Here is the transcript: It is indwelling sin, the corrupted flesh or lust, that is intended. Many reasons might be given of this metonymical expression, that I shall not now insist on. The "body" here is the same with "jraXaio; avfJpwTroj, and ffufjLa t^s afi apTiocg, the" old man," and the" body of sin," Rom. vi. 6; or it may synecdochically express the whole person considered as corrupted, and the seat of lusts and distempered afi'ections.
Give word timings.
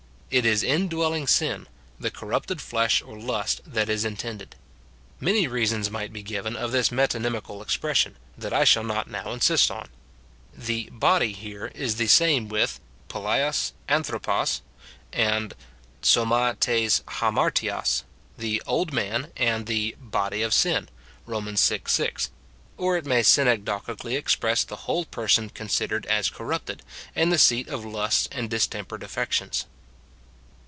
It 0.33 0.45
is 0.45 0.63
indwelling 0.63 1.27
sin, 1.27 1.67
the 1.99 2.09
corrupted 2.09 2.61
flesh 2.61 3.01
or 3.01 3.19
lust, 3.19 3.59
that 3.67 3.89
is 3.89 4.05
intended. 4.05 4.55
Many 5.19 5.45
reasons 5.45 5.91
might 5.91 6.13
be 6.13 6.23
given 6.23 6.55
of 6.55 6.71
this 6.71 6.89
metonymical 6.89 7.61
expression, 7.61 8.15
that 8.37 8.53
I 8.53 8.63
shall 8.63 8.85
not 8.85 9.09
now 9.09 9.33
insist 9.33 9.69
on. 9.69 9.89
The 10.55 10.89
"body" 10.89 11.33
here 11.33 11.69
is 11.75 11.97
the 11.97 12.07
same 12.07 12.47
with 12.47 12.79
"jraXaio; 13.09 13.73
avfJpwTroj, 13.89 14.61
and 15.11 15.53
ffufjLa 16.01 16.55
t^s 16.59 17.03
afi 17.03 17.33
apTiocg, 17.35 18.03
the" 18.37 18.63
old 18.65 18.93
man," 18.93 19.33
and 19.35 19.65
the" 19.65 19.97
body 20.15 20.43
of 20.43 20.53
sin," 20.53 20.87
Rom. 21.25 21.43
vi. 21.57 21.79
6; 21.83 22.29
or 22.77 22.95
it 22.95 23.05
may 23.05 23.19
synecdochically 23.21 24.17
express 24.17 24.63
the 24.63 24.77
whole 24.87 25.03
person 25.03 25.49
considered 25.49 26.05
as 26.05 26.29
corrupted, 26.29 26.83
and 27.17 27.33
the 27.33 27.37
seat 27.37 27.67
of 27.67 27.83
lusts 27.83 28.29
and 28.31 28.49
distempered 28.49 29.01
afi'ections. 29.01 29.65